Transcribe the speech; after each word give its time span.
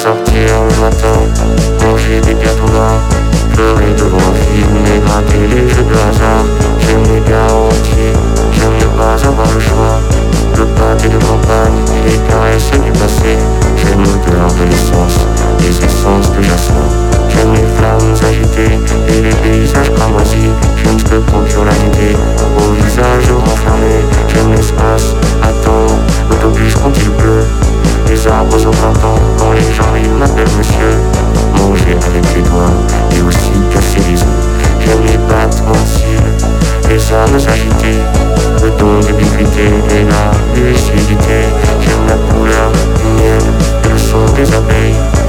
sortir 0.00 0.48
le 0.64 0.80
matin, 0.80 1.20
manger 1.84 2.20
des 2.22 2.32
gâteaux-là, 2.32 2.88
pleurer 3.52 3.92
devant 3.98 4.32
film 4.48 4.76
et 4.86 4.98
gratter 5.04 5.46
les 5.46 5.68
jeux 5.68 5.82
de 5.82 5.92
hasard. 5.92 6.44
Je 6.80 6.96
me 6.96 7.20
garantis, 7.28 8.16
je 8.50 8.64
ne 8.64 8.90
pas 8.96 9.22
avoir 9.28 9.52
le 9.52 9.60
choix. 9.60 10.00
Le 10.56 10.64
pâté 10.64 11.08
de 11.08 11.18
campagne 11.18 11.80
et 11.96 12.10
les 12.10 12.18
caresses 12.28 12.70
du 12.70 12.92
passé, 12.92 13.36
je 13.76 13.94
me 13.94 14.32
garde 14.32 14.58
l'essence, 14.70 15.20
les 15.60 15.84
essences 15.84 16.32
de 16.32 16.42
jasmin. 16.42 17.09
J'aime 17.32 17.52
les 17.54 17.66
flammes 17.76 18.14
agitées 18.28 18.78
et 19.08 19.22
les 19.22 19.34
paysages 19.36 19.92
cramoisis. 19.92 20.50
Je 20.76 20.90
ne 20.90 21.02
peux 21.02 21.20
conduire 21.30 21.64
la 21.64 21.72
nuitée 21.72 22.16
au 22.58 22.72
visage 22.82 23.30
renfermé. 23.30 24.04
J'aime 24.28 24.52
l'espace, 24.52 25.14
attends, 25.42 25.94
l'autobus 26.28 26.74
quand 26.74 26.92
il 26.96 27.10
pleut. 27.10 27.44
Les 28.08 28.26
arbres 28.26 28.66
au 28.66 28.70
printemps, 28.70 29.20
quand 29.38 29.52
les 29.52 29.72
gens 29.72 29.94
ils 29.96 30.10
m'appellent 30.10 30.56
monsieur. 30.58 30.98
Manger 31.56 31.96
avec 32.06 32.24
les 32.34 32.42
doigts 32.42 32.74
et 33.16 33.22
aussi 33.22 33.52
casser 33.72 34.00
les 34.10 34.20
os. 34.20 34.44
J'aime 34.80 35.04
les 35.06 35.18
battements 35.28 35.72
de 35.72 36.88
les 36.88 37.12
âmes 37.12 37.36
agitées. 37.36 38.00
Le 38.62 38.70
don 38.78 38.98
d'ubiquité 39.00 39.66
et 39.90 40.04
la 40.04 40.60
lucidité. 40.60 41.46
J'aime 41.80 42.06
la 42.08 42.16
couleur 42.32 42.72
du 42.72 43.22
miel 43.22 43.40
le 43.90 43.98
son 43.98 44.24
des 44.34 44.54
abeilles. 44.54 45.19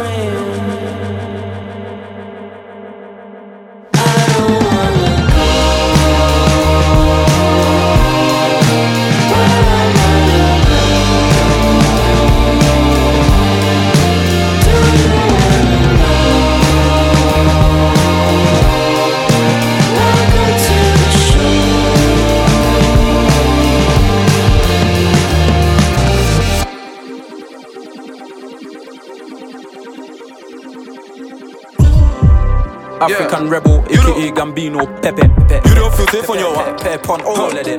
African 0.00 0.49
Gambino, 34.14 34.84
Pepe, 35.02 35.22
Pepe. 35.48 35.68
You 35.68 35.74
don't 35.76 35.94
feel 35.94 36.06
safe 36.08 36.30
on 36.30 36.38
your 36.38 36.54
one. 36.54 36.76
Pepe, 36.78 37.08
all 37.08 37.46
of 37.46 37.64
them. 37.64 37.78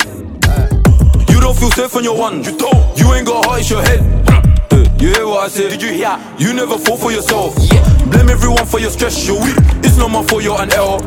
You 1.30 1.40
don't 1.42 1.58
feel 1.58 1.72
safe 1.72 1.96
on 1.96 2.04
your 2.04 2.18
one. 2.18 2.44
You 2.44 2.58
don't. 2.58 2.98
You 2.98 3.14
ain't 3.14 3.28
got 3.28 3.46
heart, 3.46 3.60
it's 3.60 3.70
your 3.70 3.82
head. 3.82 4.00
Uh, 4.30 4.86
you 5.00 5.10
hear 5.10 5.28
what 5.28 5.46
I 5.46 5.48
said? 5.50 5.70
Did 5.70 5.82
you 5.82 5.90
hear? 5.92 6.18
You 6.38 6.54
never 6.54 6.78
fall 6.78 6.98
for 6.98 7.12
yourself. 7.12 7.56
Yeah. 7.60 7.84
Blame 8.06 8.30
everyone 8.30 8.66
for 8.66 8.80
your 8.80 8.90
stress, 8.92 9.28
you're 9.28 9.42
weak. 9.42 9.56
It's 9.84 9.98
not 9.98 10.10
my 10.10 10.24
fault, 10.24 10.44
you're 10.44 10.60
an 10.62 10.72
error. 10.72 11.00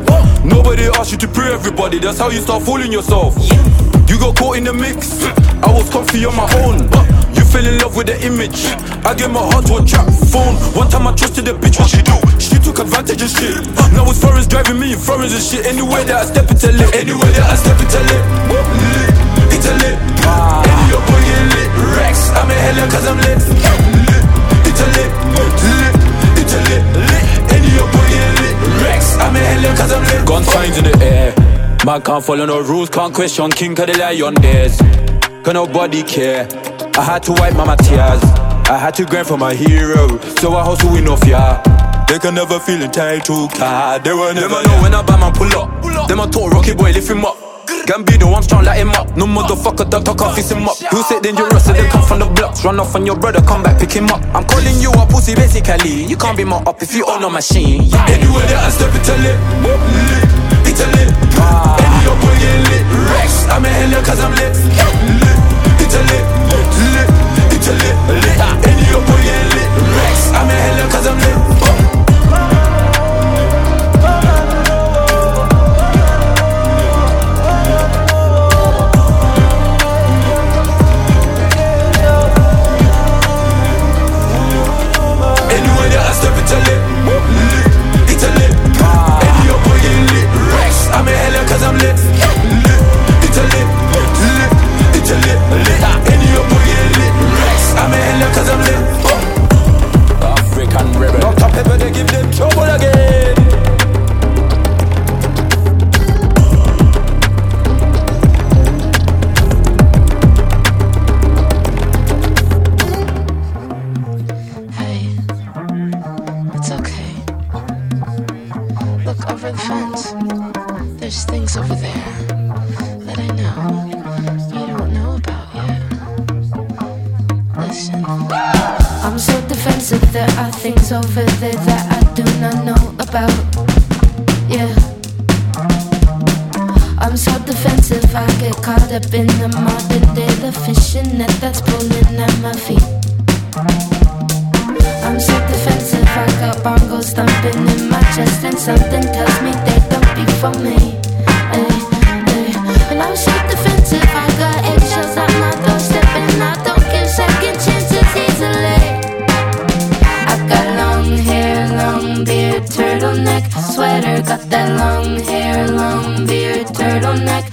Nobody 0.45 0.83
asked 0.95 1.11
you 1.11 1.17
to 1.19 1.27
pray 1.27 1.51
everybody, 1.51 1.97
that's 1.99 2.19
how 2.19 2.29
you 2.29 2.39
start 2.41 2.63
fooling 2.63 2.91
yourself. 2.91 3.35
Yeah. 3.39 3.63
You 4.07 4.19
got 4.19 4.37
caught 4.37 4.57
in 4.57 4.63
the 4.63 4.73
mix. 4.73 5.23
I 5.63 5.71
was 5.73 5.89
comfy 5.89 6.25
on 6.25 6.35
my 6.35 6.45
own. 6.61 6.85
You 7.33 7.43
fell 7.43 7.65
in 7.65 7.79
love 7.79 7.95
with 7.97 8.07
the 8.07 8.21
image. 8.25 8.65
I 9.05 9.13
gave 9.15 9.31
my 9.31 9.41
heart 9.41 9.65
to 9.67 9.77
a 9.77 9.85
trap 9.85 10.05
phone. 10.29 10.55
One 10.77 10.89
time 10.89 11.07
I 11.07 11.13
trusted 11.13 11.47
a 11.47 11.53
bitch, 11.53 11.79
what 11.79 11.89
she 11.89 12.01
do? 12.03 12.13
She 12.39 12.54
took 12.65 12.79
advantage 12.79 13.21
of 13.21 13.29
shit. 13.29 13.61
Now 13.93 14.09
it's 14.09 14.17
foreigners 14.17 14.47
driving 14.47 14.79
me 14.79 14.93
in 14.93 14.97
foreigns 14.97 15.33
and 15.37 15.43
shit. 15.43 15.69
Anywhere 15.69 16.03
that 16.09 16.17
I 16.17 16.25
step 16.25 16.49
into 16.49 16.73
lit. 16.73 16.89
Anywhere 16.97 17.29
that 17.37 17.45
I 17.45 17.55
step 17.61 17.77
into 17.77 18.01
lit. 18.09 18.23
Lit. 18.49 19.53
It's 19.53 19.69
a 19.69 19.73
lit. 19.85 19.97
Any 20.65 20.85
your 20.89 21.01
boy 21.05 21.21
get 21.29 21.45
lit. 21.53 21.69
Rex. 21.93 22.33
I'm 22.33 22.49
in 22.49 22.57
hella 22.57 22.85
cause 22.89 23.05
I'm 23.05 23.21
lit. 23.21 23.37
Lit. 23.37 24.25
It's 24.65 24.81
a 24.81 24.87
lit. 24.97 25.11
Lit. 25.37 25.93
It's 26.41 26.53
a 26.57 26.59
lit. 26.65 26.83
Lit. 27.05 27.25
Any 27.53 27.69
your 27.69 27.85
boy 27.93 28.07
get 28.09 28.33
lit. 28.41 28.55
Rex. 28.81 29.01
I'm 29.21 29.35
in 29.37 29.45
hella 29.45 29.69
cause 29.77 29.91
I'm 29.93 30.03
lit. 30.09 30.25
Gun 30.25 30.43
signs 30.43 30.77
in 30.81 30.85
the 30.89 30.95
air. 31.05 31.29
Man 31.85 32.01
can't 32.01 32.25
follow 32.25 32.49
no 32.49 32.61
rules, 32.65 32.89
can't 32.89 33.13
question 33.13 33.51
King 33.51 33.77
of 33.79 33.85
the 33.85 33.93
lion 33.93 34.33
days. 34.41 34.81
Cause 35.45 35.53
nobody 35.53 36.01
care. 36.01 36.49
I 36.97 37.03
had 37.03 37.21
to 37.29 37.31
wipe 37.33 37.53
my 37.53 37.75
tears. 37.75 38.25
I 38.65 38.77
had 38.81 38.95
to 38.95 39.05
grind 39.05 39.27
for 39.27 39.37
my 39.37 39.53
hero, 39.53 40.17
so 40.41 40.55
I 40.55 40.63
hustle 40.63 40.95
enough, 40.95 41.23
yeah. 41.27 41.61
They 42.07 42.19
can 42.19 42.35
never 42.35 42.59
feel 42.59 42.81
entitled, 42.81 43.51
ah, 43.59 43.99
they 44.03 44.13
were 44.13 44.33
never 44.33 44.47
Never 44.47 44.67
know 44.67 44.81
when 44.81 44.93
I 44.93 45.01
buy 45.01 45.17
man 45.17 45.33
pull 45.33 45.49
up. 45.57 46.07
Them 46.07 46.19
I 46.21 46.27
talk 46.27 46.53
rocky 46.53 46.73
boy, 46.75 46.91
lift 46.91 47.09
him 47.09 47.25
up. 47.25 47.35
Gambino, 47.85 48.33
I'm 48.33 48.41
strong, 48.41 48.63
light 48.63 48.77
him 48.77 48.89
up. 48.97 49.15
No 49.17 49.25
motherfucker, 49.25 49.89
dog, 49.89 50.05
talk 50.05 50.21
off, 50.21 50.35
fix 50.35 50.49
him 50.49 50.67
up. 50.69 50.77
Who 50.89 51.01
said 51.03 51.21
dangerous, 51.21 51.65
so 51.65 51.73
they 51.73 51.87
come 51.89 52.01
from 52.01 52.19
the 52.19 52.25
blocks. 52.25 52.63
Run 52.63 52.79
off 52.79 52.95
on 52.95 53.05
your 53.05 53.17
brother, 53.17 53.41
come 53.41 53.63
back, 53.63 53.79
pick 53.79 53.91
him 53.91 54.09
up. 54.09 54.21
I'm 54.33 54.45
calling 54.45 54.77
you 54.81 54.89
a 54.93 55.05
pussy, 55.05 55.33
basically. 55.35 56.05
You 56.05 56.17
can't 56.17 56.37
be 56.37 56.43
my 56.45 56.57
up 56.65 56.81
if 56.81 56.93
you 56.93 57.05
own 57.05 57.23
a 57.23 57.29
machine. 57.29 57.83
Yeah. 57.83 58.05
Anywhere 58.09 58.45
that 58.49 58.65
I 58.65 58.69
step, 58.69 58.93
it's 58.93 59.09
a 59.09 59.17
lit. 59.21 59.37
lit. 59.65 60.25
It's 60.65 60.81
a 60.81 60.87
lit. 60.97 61.09
Ah. 61.37 61.77
Any 61.77 62.05
your 62.05 62.17
boy 62.21 62.33
get 62.41 62.57
lit. 62.69 62.85
Rex, 63.17 63.49
I'm 63.49 63.65
in 63.65 63.73
hella 63.73 64.01
cause 64.05 64.21
I'm 64.21 64.33
lit. 64.33 64.53
lit. 65.21 65.39
It's 65.81 65.93
a 65.93 66.01
lit. 66.09 66.25
lit. 66.89 67.09
It's 67.53 67.67
a 67.69 67.73
lit. 67.73 67.97
lit. 68.13 68.37
Any 68.65 68.85
your 68.89 69.01
boy 69.05 69.21
get 69.25 69.41
lit. 69.57 69.69
Rex, 69.93 70.33
I'm 70.33 70.49
in 70.49 70.57
hella 70.57 70.85
cause 70.89 71.05
I'm 71.05 71.17
lit. 71.21 71.54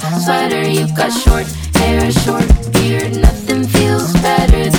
sweater, 0.01 0.69
you 0.69 0.87
got 0.97 1.11
short 1.11 1.47
hair, 1.77 2.11
short 2.13 2.47
beard, 2.73 3.17
nothing 3.17 3.65
feels 3.65 4.13
better 4.15 4.72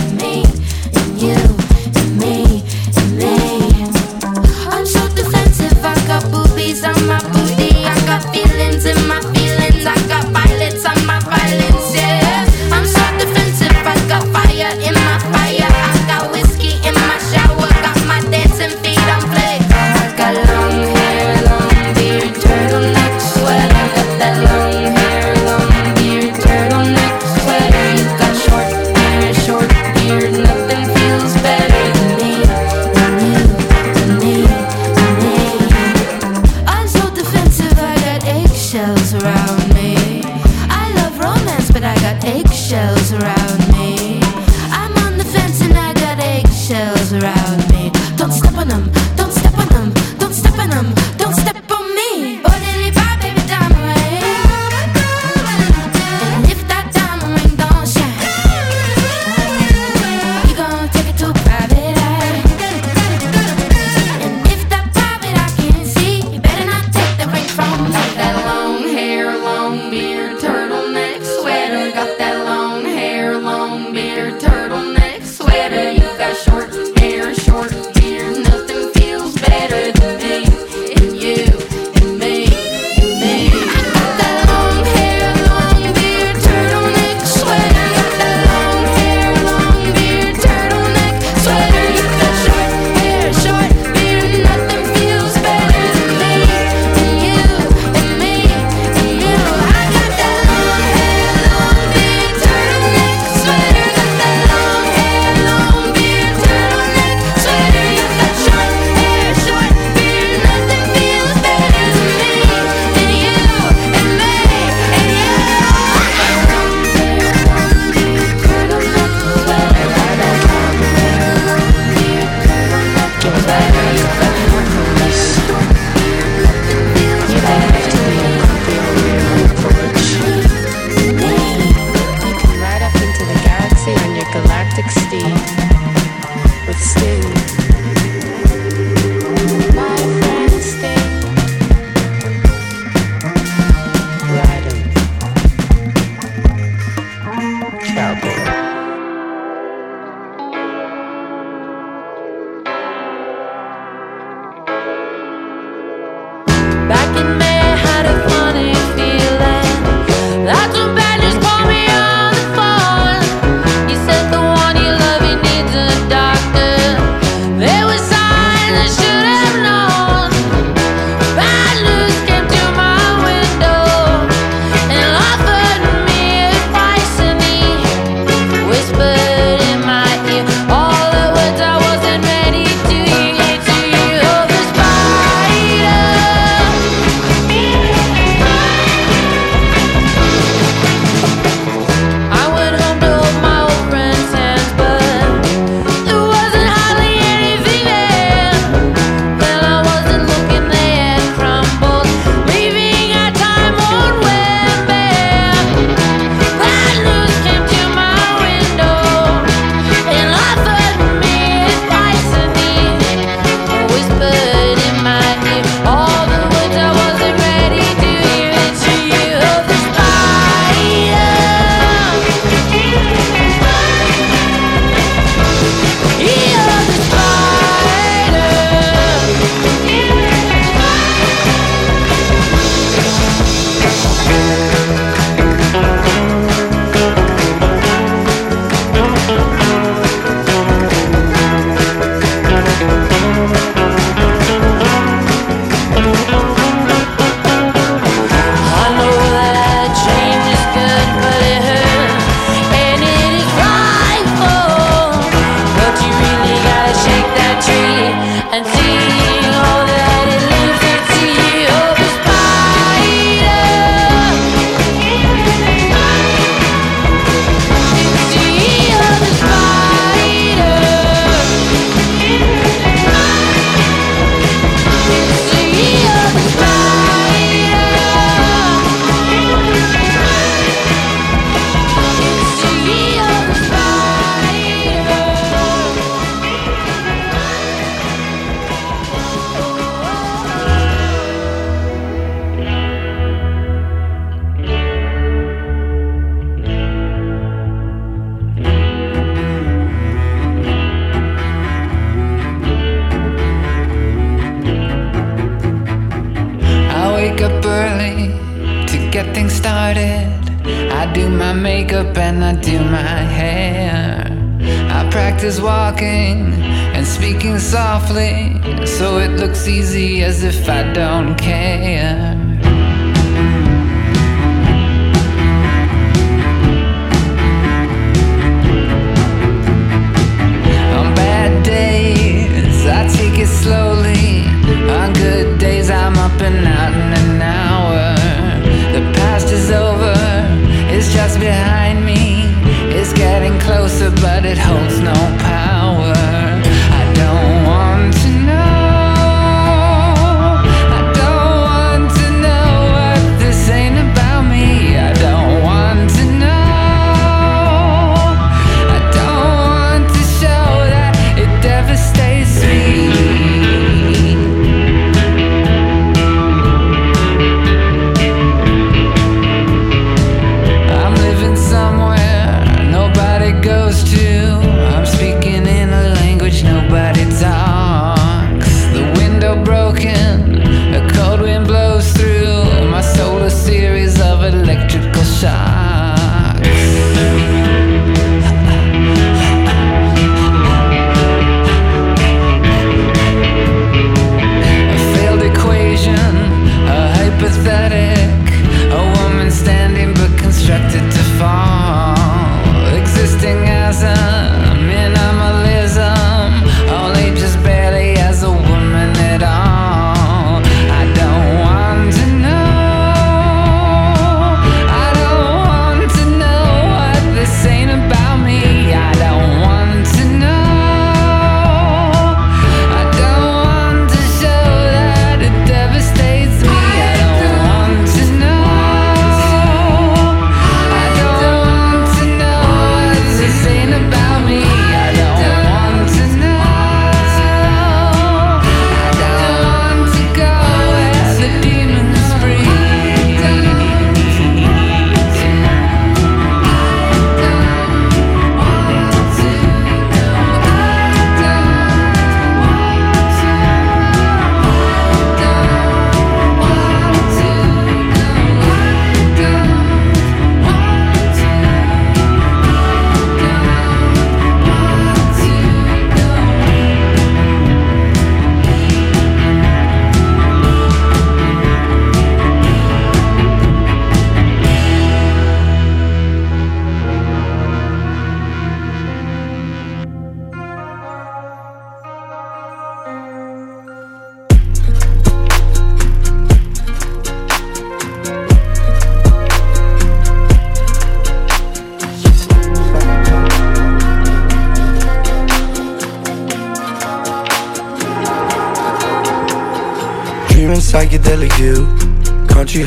I'm 336.46 336.68
out 336.68 337.03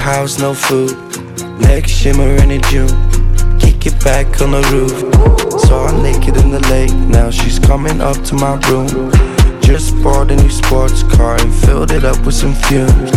house, 0.07 0.39
no 0.39 0.55
food. 0.55 0.93
Neck 1.59 1.89
shimmering 1.89 2.39
in 2.39 2.61
the 2.61 2.69
June. 2.71 2.95
Kick 3.59 3.87
it 3.87 4.05
back 4.05 4.41
on 4.41 4.53
the 4.53 4.63
roof. 4.71 4.95
Saw 5.63 5.91
her 5.91 6.01
naked 6.01 6.37
in 6.37 6.53
the 6.53 6.61
lake, 6.71 6.95
now 7.11 7.29
she's 7.29 7.59
coming 7.59 8.01
up 8.01 8.17
to 8.29 8.35
my 8.37 8.55
room. 8.71 8.87
Just 9.61 10.01
bought 10.05 10.31
a 10.31 10.37
new 10.37 10.49
sports 10.49 11.03
car 11.15 11.35
and 11.41 11.53
filled 11.53 11.91
it 11.91 12.05
up 12.05 12.25
with 12.25 12.37
some 12.37 12.55
fumes. 12.55 13.11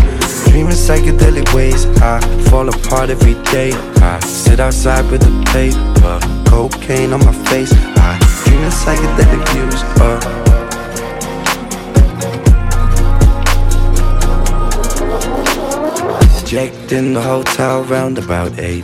Dreaming 0.49 0.73
psychedelic 0.73 1.53
ways, 1.53 1.85
I 2.01 2.19
fall 2.49 2.67
apart 2.67 3.11
every 3.11 3.35
day. 3.53 3.71
I 4.01 4.19
sit 4.21 4.59
outside 4.59 5.05
with 5.11 5.21
a 5.21 5.33
paper, 5.53 6.17
cocaine 6.49 7.13
on 7.13 7.19
my 7.19 7.35
face. 7.49 7.71
I 8.01 8.17
dreaming 8.45 8.71
psychedelic 8.71 9.43
views. 9.53 9.83
Uh, 10.01 10.38
Checked 16.49 16.93
in 16.93 17.13
the 17.13 17.21
hotel 17.21 17.83
round 17.83 18.17
about 18.17 18.57
eight. 18.57 18.83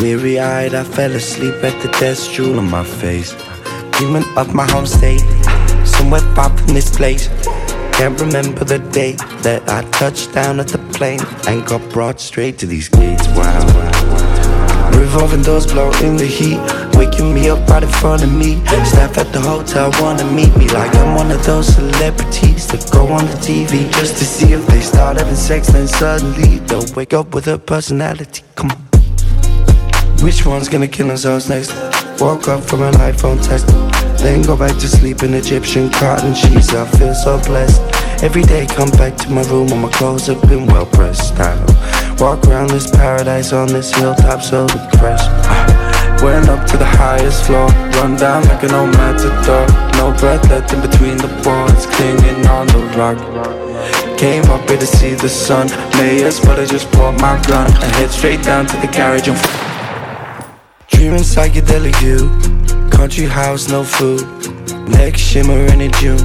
Weary 0.00 0.40
eyed, 0.40 0.72
I 0.72 0.82
fell 0.82 1.12
asleep 1.12 1.62
at 1.62 1.82
the 1.82 1.88
desk, 2.00 2.30
jewel 2.30 2.58
on 2.58 2.70
my 2.70 2.84
face. 2.84 3.36
Dreaming 3.90 4.24
of 4.34 4.54
my 4.54 4.66
home 4.70 4.86
state, 4.86 5.20
somewhere 5.84 6.22
far 6.34 6.48
from 6.56 6.68
this 6.68 6.88
place. 6.96 7.28
Can't 7.92 8.18
remember 8.18 8.64
the 8.64 8.78
date 8.78 9.18
that 9.42 9.68
I 9.68 9.82
touched 9.90 10.32
down 10.32 10.58
at 10.58 10.68
the 10.68 10.78
plane 10.96 11.20
and 11.46 11.66
got 11.66 11.86
brought 11.92 12.18
straight 12.18 12.56
to 12.60 12.66
these 12.66 12.88
gates. 12.88 13.28
Wow. 13.36 13.60
Revolving 14.98 15.42
doors 15.42 15.66
blow 15.66 15.92
in 16.02 16.16
the 16.16 16.24
heat, 16.24 16.56
waking 16.96 17.34
me 17.34 17.48
up 17.48 17.66
right 17.68 17.82
in 17.82 17.88
front 17.88 18.22
of 18.22 18.32
me. 18.32 18.64
Staff 18.84 19.18
at 19.18 19.32
the 19.32 19.40
hotel 19.40 19.90
wanna 20.00 20.24
meet 20.24 20.56
me 20.56 20.68
like 20.68 20.94
I'm 20.96 21.14
one 21.14 21.30
of 21.30 21.44
those 21.44 21.68
celebrities 21.68 22.66
that 22.68 22.88
go 22.92 23.06
on 23.08 23.26
the 23.26 23.36
TV 23.46 23.90
just 23.92 24.16
to 24.18 24.24
see 24.24 24.52
if 24.52 24.66
they 24.66 24.80
start 24.80 25.18
having 25.18 25.34
sex. 25.34 25.68
Then 25.68 25.86
suddenly 25.86 26.58
they'll 26.66 26.86
wake 26.94 27.14
up 27.14 27.34
with 27.34 27.46
a 27.48 27.58
personality. 27.58 28.42
Come 28.54 28.70
on. 28.70 28.78
Which 30.22 30.46
one's 30.46 30.68
gonna 30.68 30.88
kill 30.88 31.08
themselves 31.08 31.48
next? 31.48 31.72
Woke 32.20 32.48
up 32.48 32.64
from 32.64 32.82
an 32.82 32.94
iPhone 32.94 33.38
text, 33.46 33.66
then 34.22 34.40
go 34.42 34.56
back 34.56 34.72
to 34.72 34.88
sleep 34.88 35.22
in 35.22 35.34
Egyptian 35.34 35.90
cotton 35.90 36.34
sheets. 36.34 36.72
I 36.72 36.86
feel 36.96 37.14
so 37.14 37.38
blessed. 37.44 37.80
Every 38.22 38.42
day 38.42 38.66
come 38.66 38.90
back 38.92 39.14
to 39.18 39.30
my 39.30 39.42
room 39.42 39.70
and 39.70 39.82
my 39.82 39.90
clothes 39.90 40.26
have 40.28 40.40
been 40.48 40.66
well 40.66 40.86
pressed. 40.86 41.38
I 41.38 41.54
walk 42.18 42.42
around 42.46 42.70
this 42.70 42.90
paradise 42.90 43.52
on 43.52 43.68
this 43.68 43.94
hilltop 43.94 44.40
so 44.40 44.66
depressed. 44.66 45.28
Went 46.22 46.48
up 46.48 46.66
to 46.70 46.76
the 46.76 46.84
highest 46.86 47.44
floor, 47.44 47.68
run 48.00 48.16
down 48.16 48.42
like 48.48 48.62
an 48.62 48.72
old 48.72 48.90
matador. 48.92 49.66
No 49.96 50.16
breath 50.18 50.48
left 50.48 50.72
in 50.72 50.80
between 50.80 51.16
the 51.18 51.28
boards, 51.44 51.86
clinging 51.86 52.46
on 52.46 52.66
the 52.68 52.82
rock. 52.96 53.18
Came 54.18 54.44
up 54.44 54.68
here 54.68 54.78
to 54.78 54.86
see 54.86 55.14
the 55.14 55.28
sun, 55.28 55.68
layers, 55.98 56.40
but 56.40 56.58
I 56.58 56.64
just 56.64 56.90
bought 56.92 57.20
my 57.20 57.40
gun 57.46 57.66
and 57.66 57.92
head 57.96 58.10
straight 58.10 58.42
down 58.42 58.66
to 58.66 58.76
the 58.78 58.88
garage 58.88 59.28
and. 59.28 59.38
Dreaming 60.88 61.20
psychedelic 61.20 61.94
view, 62.00 62.30
country 62.90 63.26
house, 63.26 63.68
no 63.68 63.84
food. 63.84 64.22
Neck 64.88 65.16
shimmering 65.16 65.80
in 65.80 65.92
June. 65.92 66.18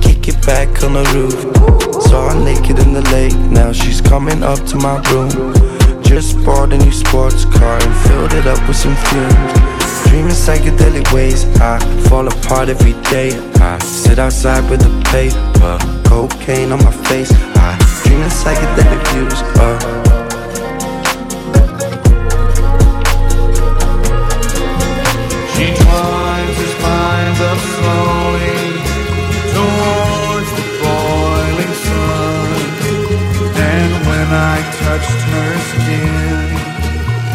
Kick 0.00 0.28
it 0.28 0.46
back 0.46 0.68
on 0.82 0.94
the 0.94 1.04
roof. 1.14 2.02
Saw 2.04 2.30
her 2.30 2.44
naked 2.44 2.78
in 2.78 2.92
the 2.94 3.02
lake, 3.12 3.36
now 3.50 3.72
she's 3.72 4.00
coming 4.00 4.42
up 4.42 4.64
to 4.66 4.76
my 4.76 4.96
room. 5.10 5.77
Just 6.18 6.44
bought 6.44 6.72
a 6.72 6.76
new 6.76 6.90
sports 6.90 7.44
car 7.44 7.78
and 7.80 8.08
filled 8.08 8.32
it 8.32 8.44
up 8.44 8.58
with 8.66 8.76
some 8.76 8.96
fumes. 9.06 10.08
Dreaming 10.08 10.34
psychedelic 10.34 11.12
ways, 11.12 11.44
I 11.60 11.78
fall 12.08 12.26
apart 12.26 12.68
every 12.68 12.94
day. 13.04 13.38
I 13.60 13.78
sit 13.78 14.18
outside 14.18 14.68
with 14.68 14.82
a 14.82 14.90
paper, 15.12 15.78
cocaine 16.08 16.72
on 16.72 16.82
my 16.82 16.90
face. 17.06 17.30
I 17.54 17.78
dreaming 18.02 18.30
psychedelic 18.30 19.06
views. 19.12 19.42
Uh, 19.60 19.98
touched 34.28 35.08
her 35.08 35.58
skin, 35.58 36.52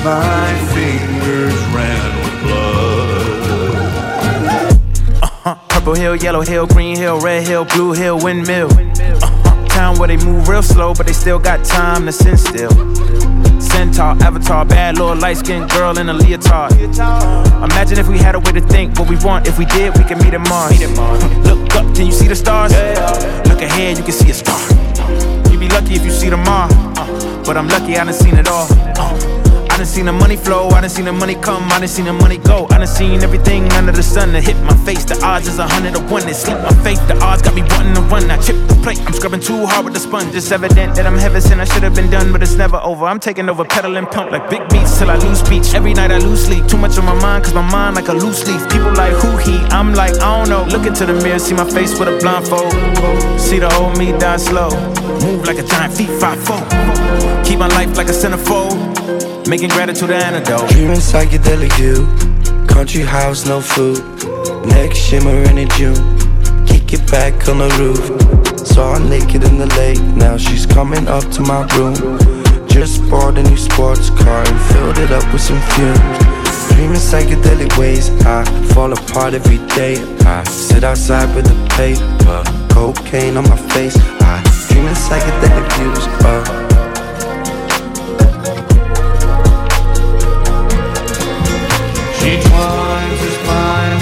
my 0.03 0.53
fingers 0.73 1.57
ran 1.73 2.09
with 2.19 2.41
blood. 2.43 3.33
Uh-huh. 5.23 5.55
Purple 5.69 5.95
hill, 5.95 6.15
yellow 6.15 6.41
hill, 6.41 6.67
green 6.67 6.95
hill, 6.95 7.19
red 7.19 7.47
hill, 7.47 7.65
blue 7.65 7.93
hill, 7.93 8.19
windmill. 8.19 8.71
Uh-huh. 8.71 9.67
Town 9.69 9.97
where 9.97 10.07
they 10.07 10.17
move 10.17 10.47
real 10.47 10.61
slow, 10.61 10.93
but 10.93 11.07
they 11.07 11.13
still 11.13 11.39
got 11.39 11.65
time 11.65 12.05
to 12.05 12.11
sit 12.11 12.37
still. 12.37 12.71
Centaur, 13.59 14.15
avatar, 14.21 14.63
bad 14.65 14.99
little 14.99 15.15
light 15.15 15.37
skinned 15.37 15.71
girl 15.71 15.97
in 15.97 16.09
a 16.09 16.13
leotard. 16.13 16.73
Imagine 16.73 17.97
if 17.97 18.07
we 18.07 18.19
had 18.19 18.35
a 18.35 18.39
way 18.39 18.51
to 18.51 18.61
think 18.61 18.99
what 18.99 19.09
we 19.09 19.15
want. 19.25 19.47
If 19.47 19.57
we 19.57 19.65
did, 19.65 19.97
we 19.97 20.03
could 20.03 20.19
meet 20.19 20.33
at 20.35 20.47
Mars. 20.47 20.79
Look 21.43 21.75
up, 21.75 21.95
can 21.95 22.05
you 22.05 22.11
see 22.11 22.27
the 22.27 22.35
stars? 22.35 22.71
Look 23.49 23.61
ahead, 23.63 23.97
you 23.97 24.03
can 24.03 24.13
see 24.13 24.29
a 24.29 24.33
star. 24.33 24.72
Be 25.63 25.69
lucky 25.69 25.93
if 25.93 26.03
you 26.03 26.11
see 26.11 26.29
them 26.29 26.43
all. 26.45 26.67
But 27.45 27.55
I'm 27.55 27.69
lucky 27.69 27.95
I 27.95 28.03
done 28.03 28.13
seen 28.13 28.35
it 28.35 28.49
all. 28.49 28.67
Uh. 28.69 29.32
I 29.83 29.85
done 29.85 29.95
seen 29.95 30.05
the 30.05 30.13
money 30.13 30.37
flow, 30.37 30.69
I 30.69 30.79
done 30.79 30.89
seen 30.89 31.03
the 31.03 31.11
money 31.11 31.35
come, 31.35 31.63
I 31.63 31.79
done 31.79 31.89
seen 31.89 32.05
the 32.05 32.13
money 32.13 32.37
go. 32.37 32.67
I 32.71 32.77
done 32.77 32.87
seen 32.87 33.21
everything 33.21 33.69
under 33.73 33.91
the 33.91 34.01
sun 34.01 34.31
that 34.31 34.41
hit 34.41 34.55
my 34.63 34.77
face. 34.85 35.03
The 35.03 35.19
odds 35.21 35.45
is 35.45 35.59
a 35.59 35.67
hundred 35.67 35.95
to 35.95 35.99
one 36.07 36.23
that 36.23 36.37
sleep 36.37 36.55
my 36.63 36.71
faith. 36.87 37.05
The 37.09 37.19
odds 37.19 37.41
got 37.41 37.53
me 37.53 37.63
wanting 37.63 37.93
to 37.95 38.01
run. 38.07 38.31
I 38.31 38.37
chip 38.37 38.55
the 38.69 38.75
plate, 38.75 39.01
I'm 39.05 39.11
scrubbing 39.11 39.41
too 39.41 39.65
hard 39.65 39.83
with 39.83 39.93
the 39.93 39.99
sponge. 39.99 40.33
It's 40.35 40.53
evident 40.53 40.95
that 40.95 41.05
I'm 41.05 41.17
heaven 41.17 41.41
sent, 41.41 41.59
I 41.59 41.65
should 41.65 41.83
have 41.83 41.93
been 41.93 42.09
done, 42.09 42.31
but 42.31 42.41
it's 42.41 42.55
never 42.55 42.77
over. 42.77 43.03
I'm 43.03 43.19
taking 43.19 43.49
over 43.49 43.65
pedaling 43.65 44.05
pump 44.05 44.31
like 44.31 44.49
big 44.49 44.63
beats 44.69 44.99
till 44.99 45.11
I 45.11 45.17
lose 45.17 45.39
speech. 45.39 45.73
Every 45.73 45.93
night 45.93 46.11
I 46.11 46.19
lose 46.19 46.45
sleep, 46.45 46.65
too 46.65 46.77
much 46.77 46.97
on 46.97 47.03
my 47.03 47.19
mind, 47.19 47.43
cause 47.43 47.53
my 47.53 47.69
mind 47.69 47.97
like 47.97 48.07
a 48.07 48.13
loose 48.13 48.47
leaf. 48.47 48.63
People 48.71 48.93
like 48.93 49.11
who 49.11 49.35
he, 49.35 49.57
I'm 49.75 49.93
like, 49.93 50.15
I 50.23 50.31
don't 50.39 50.47
know. 50.47 50.63
Look 50.63 50.87
into 50.87 51.05
the 51.05 51.15
mirror, 51.21 51.39
see 51.39 51.55
my 51.55 51.69
face 51.69 51.99
with 51.99 52.07
a 52.07 52.17
blindfold. 52.23 52.71
See 53.37 53.59
the 53.59 53.67
old 53.75 53.97
me 53.97 54.13
die 54.13 54.37
slow. 54.37 54.71
Move 55.27 55.43
like 55.45 55.59
a 55.59 55.63
giant 55.63 55.91
feet, 55.91 56.11
five 56.21 56.39
four. 56.39 56.63
Keep 57.43 57.59
my 57.59 57.67
life 57.67 57.97
like 57.97 58.07
a 58.07 58.15
centerfold. 58.15 58.92
Making 59.47 59.69
gratitude 59.69 60.09
an 60.09 60.21
antidote. 60.21 60.69
Dreaming 60.69 60.97
psychedelic 60.97 61.73
view. 61.75 62.07
Country 62.67 63.01
house, 63.01 63.45
no 63.45 63.59
food. 63.59 63.99
Neck 64.67 64.93
shimmering 64.95 65.57
in 65.57 65.67
June. 65.69 65.95
Kick 66.65 66.93
it 66.93 67.11
back 67.11 67.33
on 67.49 67.59
the 67.59 67.69
roof. 67.77 68.57
Saw 68.65 68.97
her 68.97 68.99
naked 68.99 69.43
in 69.43 69.57
the 69.57 69.67
lake. 69.77 70.01
Now 70.15 70.37
she's 70.37 70.65
coming 70.65 71.07
up 71.07 71.29
to 71.31 71.41
my 71.41 71.67
room. 71.75 71.93
Just 72.67 73.07
bought 73.09 73.37
a 73.37 73.43
new 73.43 73.57
sports 73.57 74.09
car 74.11 74.43
and 74.47 74.59
filled 74.71 74.97
it 74.97 75.11
up 75.11 75.31
with 75.33 75.41
some 75.41 75.61
fumes. 75.75 76.17
Dreaming 76.73 76.97
psychedelic 76.97 77.77
ways, 77.77 78.09
I 78.25 78.45
fall 78.73 78.93
apart 78.93 79.33
every 79.33 79.59
day. 79.75 80.01
I 80.25 80.43
sit 80.45 80.83
outside 80.83 81.35
with 81.35 81.45
the 81.45 81.57
paper, 81.75 82.43
cocaine 82.73 83.37
on 83.37 83.43
my 83.43 83.57
face. 83.73 83.97
I 84.21 84.41
dreaming 84.69 84.95
psychedelic 84.95 85.71
views. 85.77 86.07
Uh, 86.23 86.62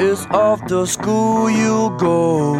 It's 0.00 0.26
off 0.26 0.64
to 0.66 0.86
school 0.86 1.50
you 1.50 1.92
go. 1.98 2.54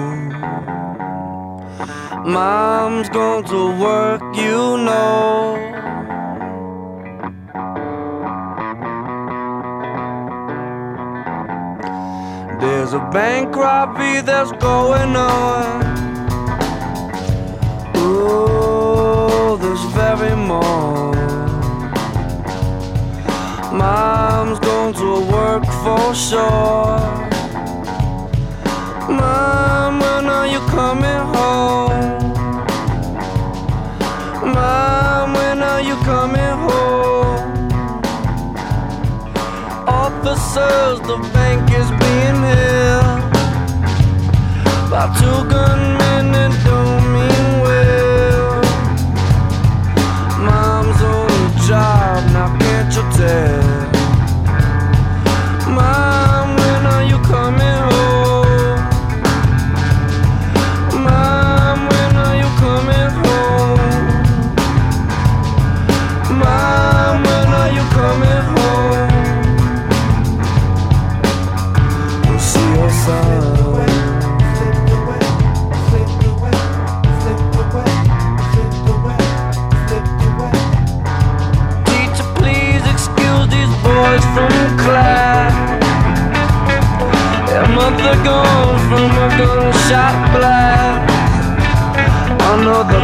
Mom's 2.25 3.09
gone 3.11 3.45
to 3.45 3.81
work, 3.81 4.21
you 4.35 4.77
know. 4.77 5.55
There's 12.61 12.93
a 12.93 13.09
bank 13.13 13.55
robbery 13.55 14.21
that's 14.23 14.51
going 14.53 15.15
on. 15.15 16.08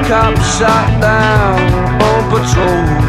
Cop 0.09 0.37
shot 0.59 1.01
down 1.01 2.03
on 2.03 2.31
patrol. 2.31 3.04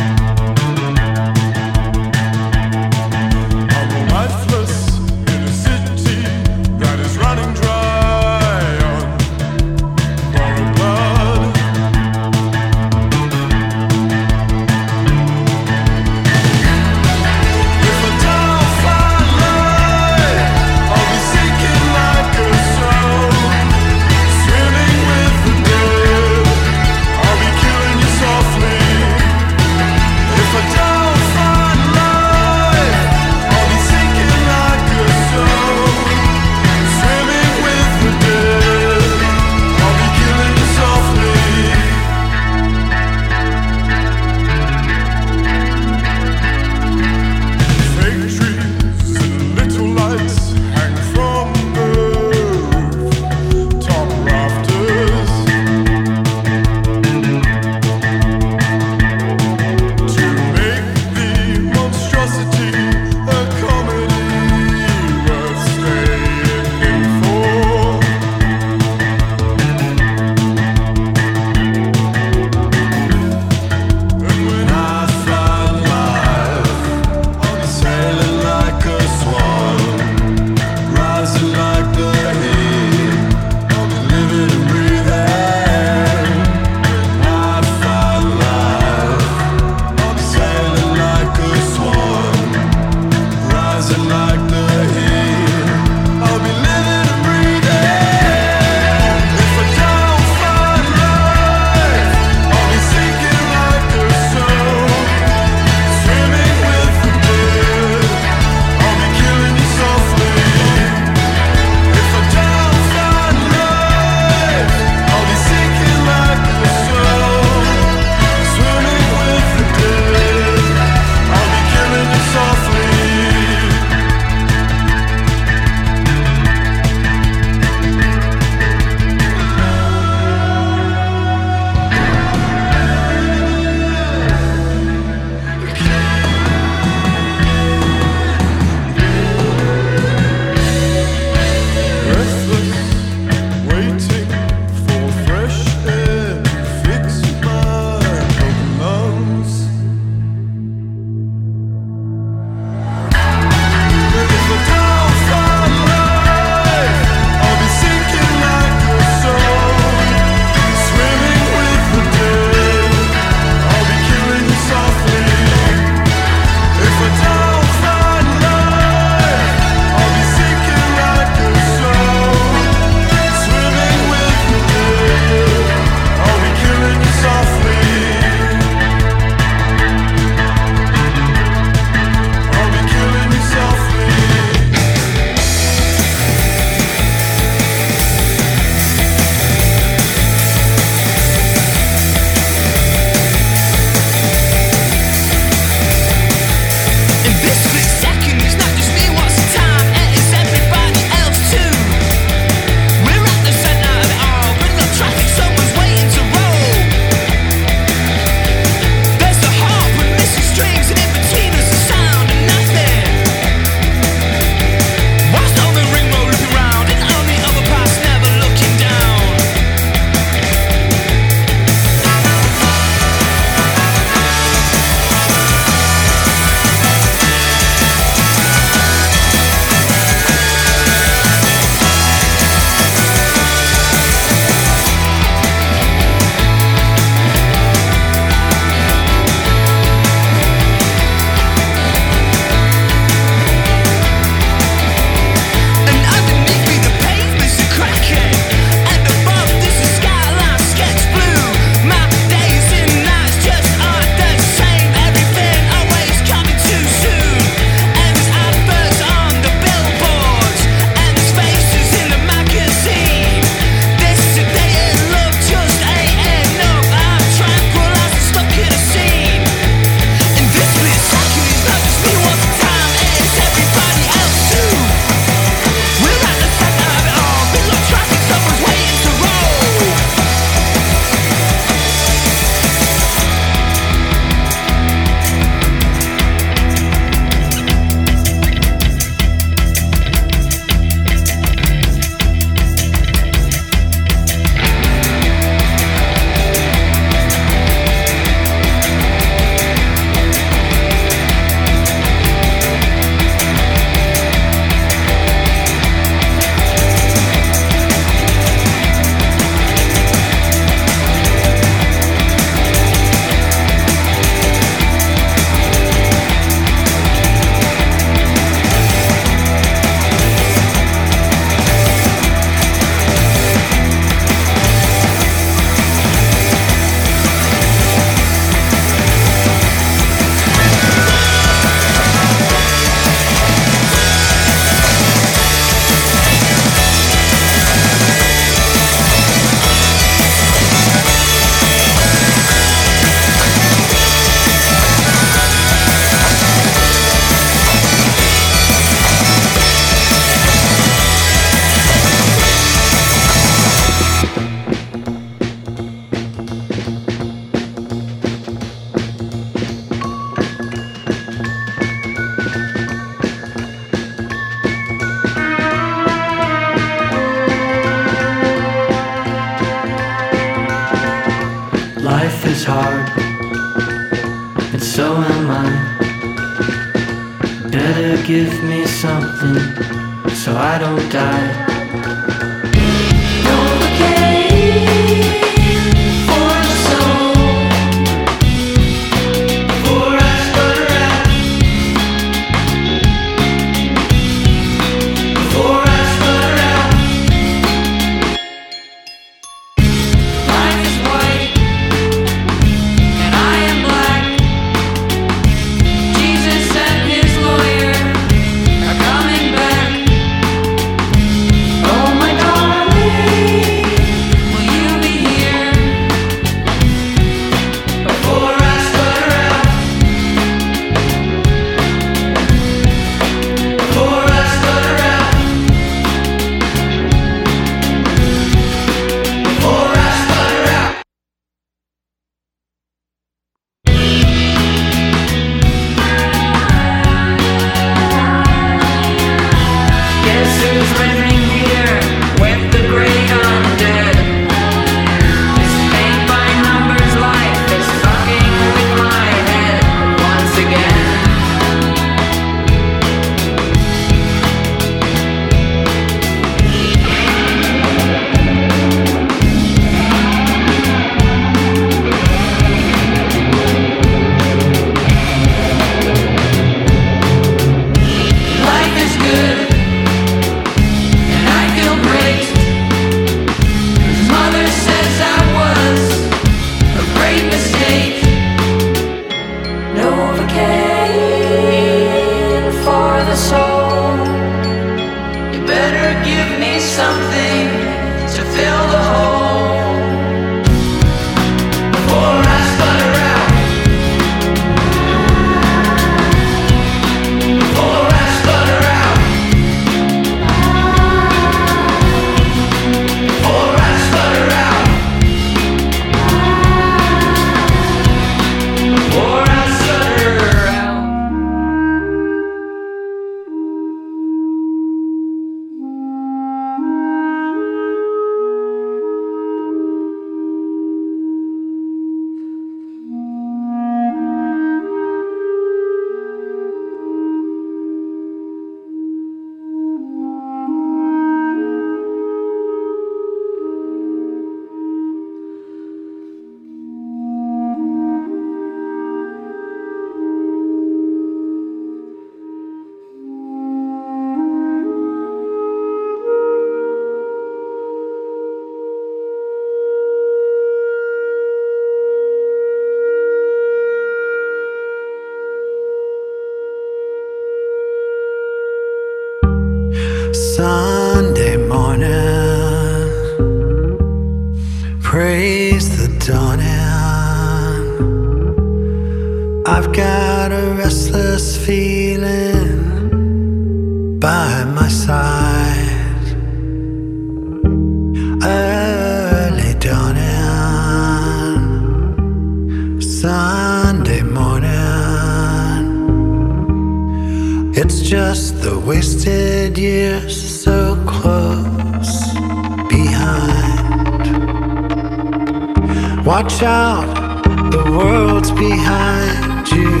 Watch 596.24 596.62
out, 596.62 597.44
the 597.70 597.84
world's 597.90 598.50
behind 598.50 599.70
you. 599.70 600.00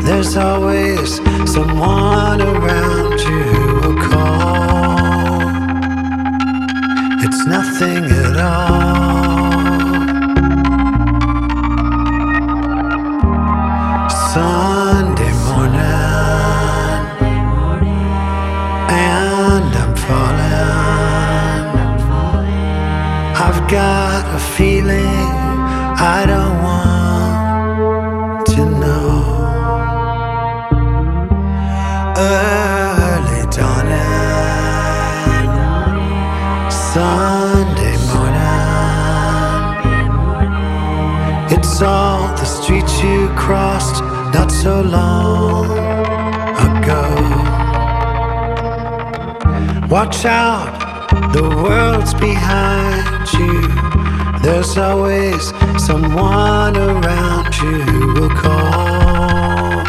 There's 0.00 0.36
always 0.36 1.16
someone 1.52 2.40
around 2.40 3.18
you 3.20 3.42
who 3.52 3.80
will 3.80 4.00
call. 4.00 5.40
It's 7.24 7.44
nothing 7.46 8.04
at 8.04 8.36
all. 8.36 8.79
Streets 42.70 43.02
you 43.02 43.28
crossed 43.30 44.00
not 44.32 44.48
so 44.48 44.80
long 44.80 45.66
ago. 46.68 47.04
Watch 49.88 50.24
out, 50.24 50.78
the 51.32 51.42
world's 51.64 52.14
behind 52.14 53.26
you. 53.32 53.60
There's 54.44 54.78
always 54.78 55.52
someone 55.84 56.76
around 56.76 57.52
you 57.58 57.82
who 57.90 58.14
will 58.14 58.34
call. 58.36 59.82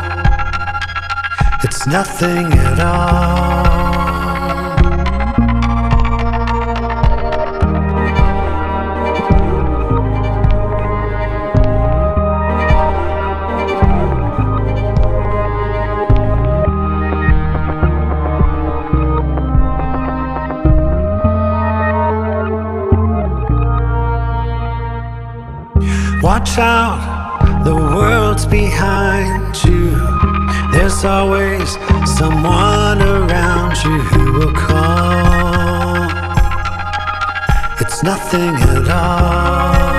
It's 1.64 1.86
nothing 1.86 2.52
at 2.52 2.80
all. 2.80 3.61
Out, 26.62 27.64
the 27.66 27.76
world's 27.76 28.46
behind 28.46 29.62
you. 29.64 29.92
There's 30.72 31.04
always 31.04 31.70
someone 32.06 33.02
around 33.02 33.76
you 33.84 34.00
who 34.00 34.34
will 34.40 34.54
call. 34.54 36.10
It's 37.82 38.04
nothing 38.04 38.56
at 38.56 38.88
all. 38.90 39.91